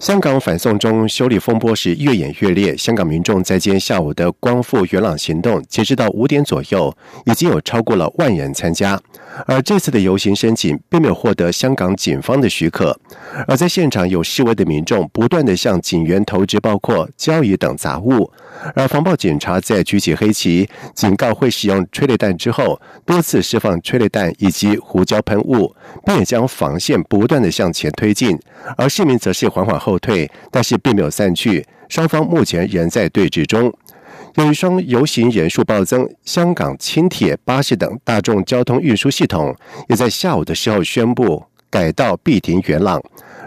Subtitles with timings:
[0.00, 2.74] 香港反送中修理风波是越演越烈。
[2.74, 6.96] 香港民众在今天下午的光复元朗行动，截止到五点左右，
[7.26, 8.98] 已经有超过了万人参加。
[9.46, 12.98] 而这次的游行申请并没有获得香港警方的许可。
[13.46, 18.32] 而在现场有示威的民众不断的向警员投掷包括胶椅等杂物。
[18.74, 25.74] 而防暴警察在举起黑旗警告会使用催泪弹之后，多次释放催泪弹以及胡椒喷雾，
[26.06, 28.38] 并且将防线不断的向前推进。
[28.76, 29.89] 而市民则是缓缓后。
[29.90, 31.66] 后退，但是并没有散去。
[31.88, 33.72] 双方目前仍在对峙中。
[34.36, 39.56] 由于双游行人数暴增，香港轻铁、巴士等大众交通运输系统
[39.88, 43.02] 也在下午的时候宣布改道必停元朗。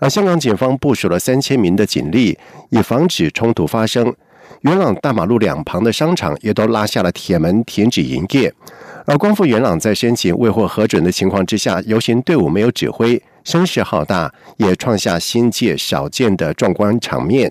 [0.00, 2.38] 而香港警方部署了三千名的警力，
[2.70, 4.14] 以防止冲突发生。
[4.60, 8.52] 元朗大马路两旁的商场也都拉下了铁门，停止营业。
[9.04, 13.20] 而光复元朗在申请未获核准的情况之下，游行队伍没有指挥。
[13.48, 17.50] 声势浩大，也创下新界少见的壮观场面。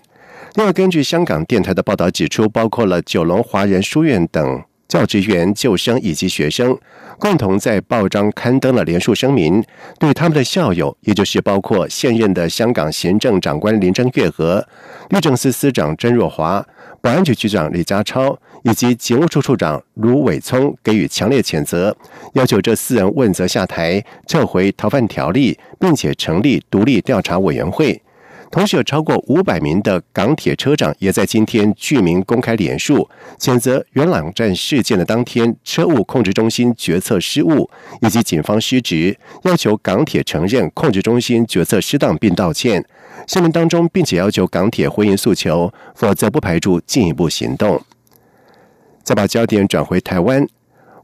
[0.53, 6.77] 另外，根据香港电台的报道指出，包括了九龙华人书院等教职员、旧生以及学生，
[7.19, 9.63] 共同在报章刊登了连署声明，
[9.99, 14.65] 对他们的校友，也就是包括现任的香港行政长官林郑月娥、
[15.09, 16.65] 律政司司长曾若华。
[16.99, 21.95] 保安局局长李家超以及警务处处长卢伟聪给予强烈谴责，
[22.33, 28.01] 要求这四人问责下台、撤回逃犯条例，并且成立独立调查委员会。
[28.49, 37.69] 同时，有超过五百名的港铁车长也在今天具名公开联署，谴责元朗站事件的当天车务控制中心决策失误
[38.01, 42.83] 以及警方失职，要求港铁承认控制中心决策失当并道歉。
[43.27, 47.81] 声明当中，并且要求港铁回应诉求，否则不排除进一步行动。
[49.03, 50.47] 再把焦点转回台湾，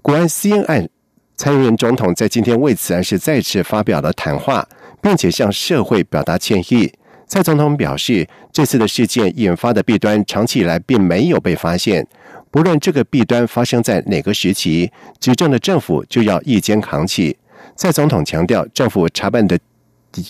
[0.02, 0.88] 国安私烟案，
[1.36, 4.68] 蔡英文总统在今天为此案是再次发表了谈话，
[5.02, 6.94] 并且向社会表达歉意。
[7.34, 12.08] 蔡总统表示，这次的事件引发的弊端，长期以来并没有被发现。
[12.52, 17.36] 不论这个弊端发生在哪个时期，执政的政府就要一肩扛起。
[17.76, 19.58] 蔡总统强调，政府查办的。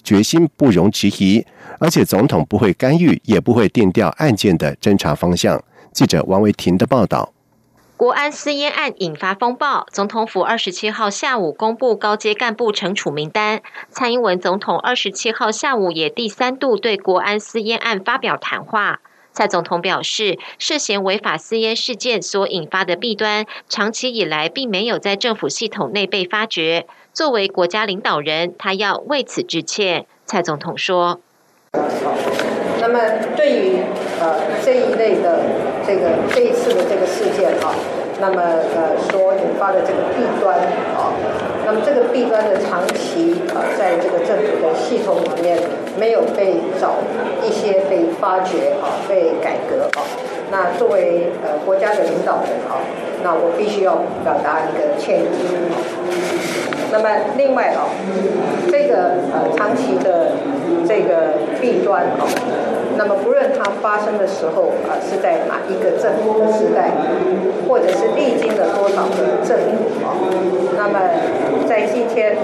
[0.02, 1.46] 决心不容置疑，
[1.78, 5.62] 而且总统不会干预，也不会定调案件的侦查方向。
[5.92, 7.33] 记者王维婷的报道：
[8.04, 13.62] 国安私烟案引发风暴，总统府二十七号下午公布高阶干部惩处名单。
[13.92, 19.00] 蔡英文总统二十七号下午也第三度对国安私烟案发表谈话。
[19.32, 26.86] 蔡总统表示，涉嫌违法私烟事件所引发的弊端，长期以来并没有在政府系统内被发觉。
[27.14, 30.06] 作为国家领导人，他要为此致歉。
[30.26, 31.22] 蔡总统说
[32.94, 33.06] ：“那么
[33.36, 33.82] 对于
[34.22, 35.40] 呃这一类的
[35.82, 37.74] 这个这一次的这个事件啊，
[38.22, 38.40] 那么
[38.76, 40.56] 呃所引发的这个弊端
[40.94, 41.10] 啊，
[41.66, 45.58] 那么这个弊端的长期啊，在这个政府的系统里面
[45.98, 46.98] 没有被找
[47.42, 50.06] 一些被发掘啊，被改革啊。
[50.52, 52.78] 那作为呃国家的领导人啊，
[53.24, 55.26] 那我必须要表达一个歉意。”
[56.94, 57.90] 那么另外啊，
[58.70, 60.34] 这个呃长期的
[60.88, 62.22] 这个弊端啊，
[62.98, 66.92] 那么不论它发生的时候啊是在哪一个政府的时代，
[67.68, 70.14] 或者是历经了多少个政府啊，
[70.78, 71.00] 那么
[71.68, 72.38] 在今天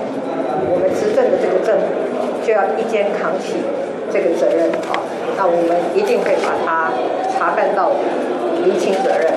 [0.72, 1.86] 我们执政的这个政府
[2.46, 3.58] 就要一肩扛起
[4.12, 5.00] 这个责任啊，
[5.38, 6.92] 那我们一定会把它
[7.38, 7.92] 查办到
[8.64, 9.32] 厘清责任，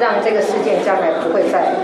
[0.00, 1.74] 让这个事件将来不会再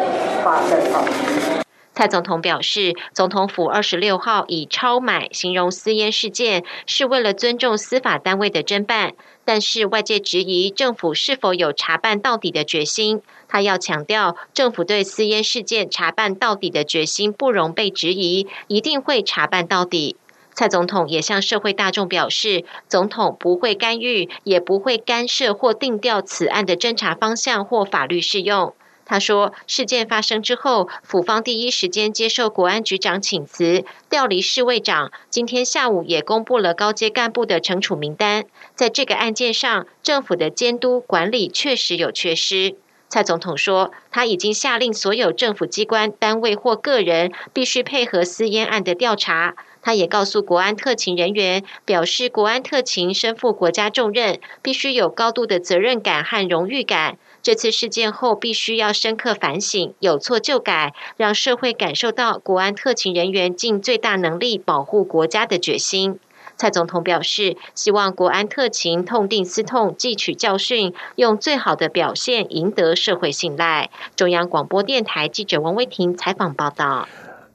[0.45, 1.64] 发生啊。
[1.95, 13.23] 蔡总统表示，总统府二十六号以超买形容私烟事件是为了尊重司法单位的侦办，但是外界质疑政府是否有查办到底的决心。
[13.47, 20.17] 他要强调，政府对私烟事件查办到底的决心不容被质疑，一定会查办到底。
[20.53, 28.75] 蔡总统也向社会大众表示，总统不会干预，也不会干涉或定调此案的侦查方向或法律适用。
[29.07, 35.13] 他说，事件发生之后，府方第一时间接受国安局长请辞，调离侍卫长。
[35.29, 38.45] 今天下午也公布了高阶干部的惩处名单。
[38.75, 42.77] 在这个案件上，政府的监督管理确实有缺失。
[43.11, 49.55] 蔡总统说，他已经下令所有政府机关单位或个人必须配合私烟案的调查。
[49.83, 57.19] 他也告诉国安特勤人员，表示国安特勤身负国家重任，必须有高度的责任感和荣誉感。
[57.45, 66.19] 这次事件后，必须要深刻反省，有错就改，让社会感受到国安特勤人员尽最大能力保护国家的决心。
[66.57, 73.91] 蔡总统表示，希望国安特勤痛定思痛，汲取教训，用最好的表现赢得社会信赖。
[74.17, 77.07] 中央广播电台记者王威婷采访报道。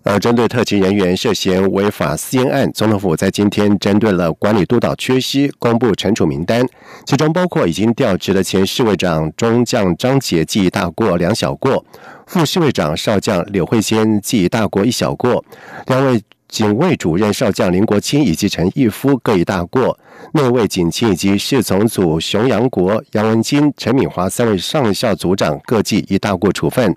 [0.10, 6.68] 而针对特勤人员涉嫌违法私烟案，总统府在今天针对了管理督导缺失，公布惩处名单，
[7.06, 11.86] 其中包括已经调职的前侍卫长中将张杰记大过两小过，
[12.26, 15.46] 副侍卫长少将柳慧仙记大过一小过，
[15.86, 16.20] 两位。
[16.50, 19.98] 警卫主任少将林国清以及陈义夫各一大过，
[20.34, 26.94] 内卫警卿以及侍从组熊阳国、杨文金、陈敏华三位上校组长各记一大过处分。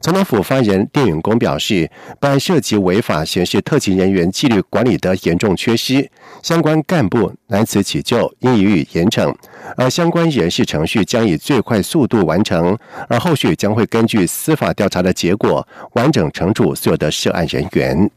[0.00, 6.10] 总统府发言人电允公表示，本案涉及违法，显示特勤人员纪律管理的严重缺失，
[6.42, 9.32] 相关干部难辞其咎，应予以严惩。
[9.76, 12.76] 而相关人事程序将以最快速度完成，
[13.08, 18.10] 而后续将会根据司法调查的结果，完整惩处所有的涉案人员。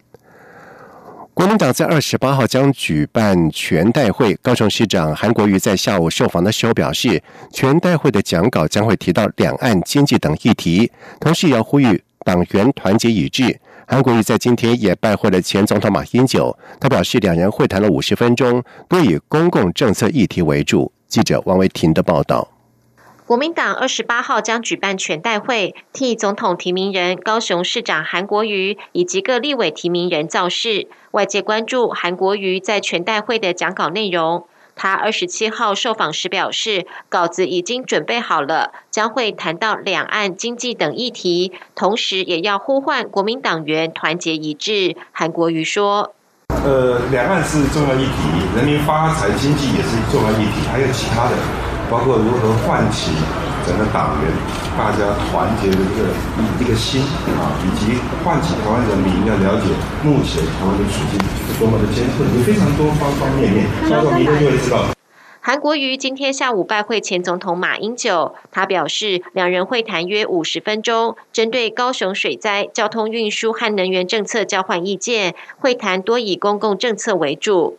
[1.38, 7.22] 国民党在二十八号将举办全代会，高雄市长韩国瑜在下午受访的时候表示，
[7.54, 13.56] 全代会的讲稿将会提到两岸经济等议题，同时也要呼吁党员团结一致。
[13.86, 20.92] 韩国瑜在今天也拜会了前总统马英九，他表示两人会谈了五十分钟，多以公共政策议题为主。
[21.08, 22.57] 记者王维婷的报道。
[23.28, 30.88] 国民党二十八号将举办全代会，替总统提名人高雄市长韩国瑜以及各立委提名人造势。
[31.12, 34.48] 外界关注韩国瑜在全代会的讲稿内容。
[34.78, 44.96] 他二十七号受访时表示，稿子已经准备好了，将会谈到两岸经济等议题，同时也要呼唤国民党员团结一致。
[45.12, 46.14] 韩国瑜说
[46.64, 51.36] ：“呃，两岸是重要议题，人民发财、经济也是重要议题，还有其他的。”
[51.90, 53.12] 包括如何唤起
[53.66, 54.32] 整个党员
[54.78, 56.10] 大家团结的这个
[56.60, 57.02] 一个心
[57.40, 59.68] 啊，以及唤起台湾人民要了解
[60.04, 63.66] 目前台湾的处境是多么的艰困，有非常多方方面面。
[65.40, 77.78] 韩国瑜今天下午拜会前总统马英九，他表示两人会谈约五十分钟，针对高雄水灾、交通运输和能源政策交换意见，会谈多以公共政策为主。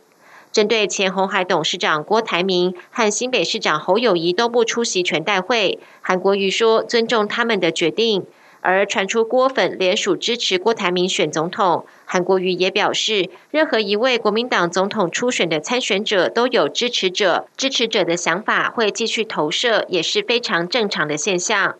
[0.52, 8.26] 针对前红海董事长郭台铭和新北市长侯友谊都不出席全代会，韩国瑜说尊重他们的决定。
[8.60, 21.76] 而传出郭粉联署支持郭台铭选总统，韩国瑜也表示，任何一位国民党总统初选的参选者都有支持者，支持者的想法会继续投射，也是非常正常的现象。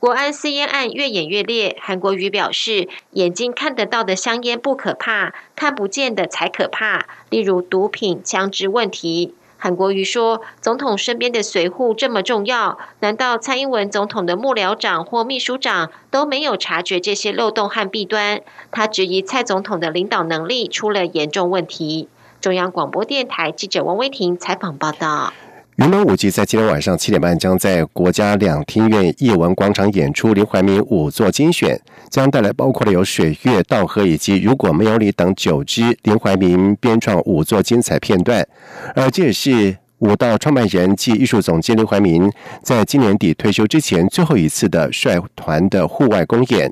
[0.00, 7.04] 国安私烟案越演越烈，韩国瑜表示，眼睛看得到的香烟不可怕，看不见的才可怕。
[7.28, 9.34] 例如毒品、枪支问题。
[9.58, 18.40] 韩国瑜说，总统身边的随护这么重要，难道蔡英文总统的幕僚长或秘书长都没有察觉这些漏洞和弊端？
[18.70, 22.08] 他质疑蔡总统的领导能力出了严重问题。
[22.40, 25.34] 中央广播电台记者王威婷采访报道。
[25.80, 31.80] 云门舞集在今天晚上七点半将在国家两厅院艺文广场演出林怀民五座精选，
[32.10, 38.46] 将带来包括了有水月、稻荷以及如果没有你等九支林怀民编创五座精彩片段，
[38.94, 42.30] 而这也是舞蹈创办人暨艺术总监林怀民
[42.62, 46.70] 在今年底退休之前最后一次的率团的户外公演。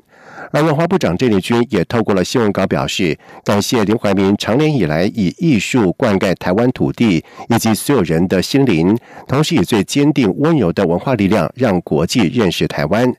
[0.51, 13.13] 而文化部长郑丽君也透过了新闻稿表示，感谢林怀民长年以来以艺术灌溉台湾土地以及所有人的心灵，同时以最坚定温柔的文化力量让国际认识台湾。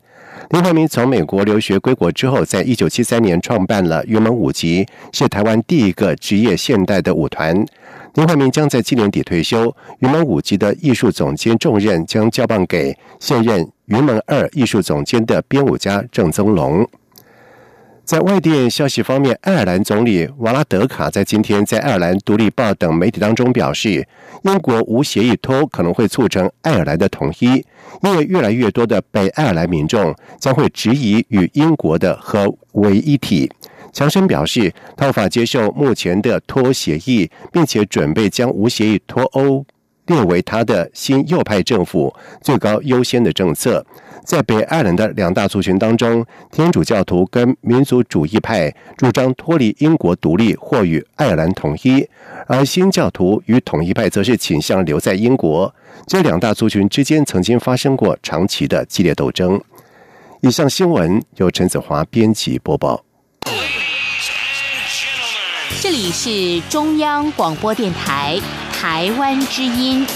[0.51, 7.55] 林怀民从美国留学归国之后，在一九七三年创办了云门舞集，是台湾第一个职业现代的舞团。
[8.15, 16.85] 林怀民将在今年底退休，云门舞集的艺术总监重任将交棒给现任云门二艺术总监的编舞家郑宗龙。
[18.11, 24.05] 在外电消息方面，爱尔兰总理瓦拉德卡在今天在爱尔兰《独立报》等媒体当中表示，
[24.43, 27.65] 英国无协议脱欧可能会促成爱尔兰的统一，
[28.03, 33.49] 因为越来越多的北爱尔兰民众将会质疑与英国的合为一体。
[33.93, 39.65] 强生表示，他无法接受目前的脱欧协议，并且准备将无协议脱欧
[40.11, 43.85] 列为他的新右派政府最高优先的政策。
[44.25, 52.07] 在北爱尔兰的两大族群当中，天主教徒跟民族主义派主张脱离英国独立或与爱尔兰统一，
[52.47, 55.73] 而新教徒与统一派则是倾向留在英国。
[56.07, 59.61] 这两大族群之间曾经发生过长期的激烈斗争。
[60.43, 63.03] 以上新闻由陈子华编辑播报。
[65.81, 68.39] 这里是中央广播电台
[68.81, 70.07] 台湾之音。